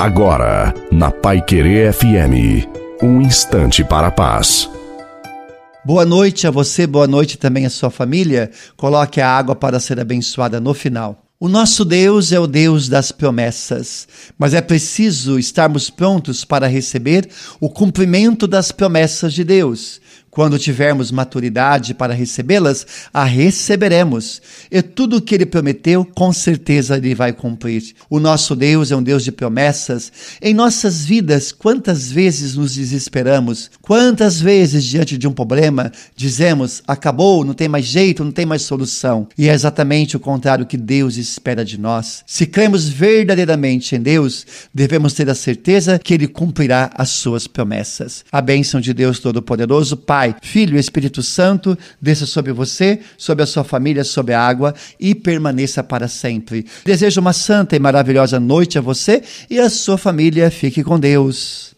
Agora, 0.00 0.72
na 0.90 1.10
Pai 1.10 1.42
Querer 1.42 1.92
FM, 1.92 2.66
um 3.02 3.20
instante 3.20 3.84
para 3.84 4.06
a 4.06 4.10
paz. 4.10 4.66
Boa 5.84 6.06
noite 6.06 6.46
a 6.46 6.50
você, 6.50 6.86
boa 6.86 7.06
noite 7.06 7.36
também 7.36 7.66
à 7.66 7.70
sua 7.70 7.90
família. 7.90 8.50
Coloque 8.78 9.20
a 9.20 9.28
água 9.28 9.54
para 9.54 9.78
ser 9.78 10.00
abençoada 10.00 10.58
no 10.58 10.72
final. 10.72 11.26
O 11.38 11.50
nosso 11.50 11.84
Deus 11.84 12.32
é 12.32 12.40
o 12.40 12.46
Deus 12.46 12.88
das 12.88 13.12
promessas, 13.12 14.08
mas 14.38 14.54
é 14.54 14.62
preciso 14.62 15.38
estarmos 15.38 15.90
prontos 15.90 16.46
para 16.46 16.66
receber 16.66 17.28
o 17.60 17.68
cumprimento 17.68 18.46
das 18.46 18.72
promessas 18.72 19.34
de 19.34 19.44
Deus. 19.44 20.00
Quando 20.30 20.60
tivermos 20.60 21.10
maturidade 21.10 21.92
para 21.92 22.14
recebê-las, 22.14 22.86
a 23.12 23.24
receberemos. 23.24 24.40
E 24.70 24.80
tudo 24.80 25.16
o 25.16 25.20
que 25.20 25.34
ele 25.34 25.44
prometeu, 25.44 26.04
com 26.04 26.32
certeza 26.32 26.96
ele 26.96 27.16
vai 27.16 27.32
cumprir. 27.32 27.94
O 28.08 28.20
nosso 28.20 28.54
Deus 28.54 28.92
é 28.92 28.96
um 28.96 29.02
Deus 29.02 29.24
de 29.24 29.32
promessas. 29.32 30.12
Em 30.40 30.54
nossas 30.54 31.04
vidas, 31.04 31.50
quantas 31.50 32.12
vezes 32.12 32.54
nos 32.54 32.74
desesperamos? 32.74 33.72
Quantas 33.82 34.40
vezes, 34.40 34.84
diante 34.84 35.18
de 35.18 35.26
um 35.26 35.32
problema, 35.32 35.90
dizemos: 36.14 36.80
acabou, 36.86 37.44
não 37.44 37.52
tem 37.52 37.68
mais 37.68 37.86
jeito, 37.86 38.22
não 38.22 38.30
tem 38.30 38.46
mais 38.46 38.62
solução? 38.62 39.26
E 39.36 39.48
é 39.48 39.52
exatamente 39.52 40.16
o 40.16 40.20
contrário 40.20 40.66
que 40.66 40.76
Deus 40.76 41.16
espera 41.16 41.64
de 41.64 41.76
nós. 41.76 42.22
Se 42.24 42.46
cremos 42.46 42.88
verdadeiramente 42.88 43.96
em 43.96 44.00
Deus, 44.00 44.46
devemos 44.72 45.12
ter 45.12 45.28
a 45.28 45.34
certeza 45.34 45.98
que 45.98 46.14
ele 46.14 46.28
cumprirá 46.28 46.88
as 46.94 47.08
suas 47.08 47.48
promessas. 47.48 48.24
A 48.30 48.40
bênção 48.40 48.80
de 48.80 48.94
Deus 48.94 49.18
Todo-Poderoso, 49.18 49.96
Pai 49.96 50.19
Pai, 50.20 50.36
Filho 50.42 50.76
e 50.76 50.78
Espírito 50.78 51.22
Santo, 51.22 51.78
desça 51.98 52.26
sobre 52.26 52.52
você, 52.52 53.00
sobre 53.16 53.42
a 53.42 53.46
sua 53.46 53.64
família, 53.64 54.04
sobre 54.04 54.34
a 54.34 54.46
água 54.46 54.74
e 55.00 55.14
permaneça 55.14 55.82
para 55.82 56.08
sempre. 56.08 56.66
Desejo 56.84 57.22
uma 57.22 57.32
santa 57.32 57.74
e 57.74 57.78
maravilhosa 57.78 58.38
noite 58.38 58.76
a 58.76 58.82
você 58.82 59.22
e 59.48 59.58
a 59.58 59.70
sua 59.70 59.96
família. 59.96 60.50
Fique 60.50 60.84
com 60.84 61.00
Deus. 61.00 61.68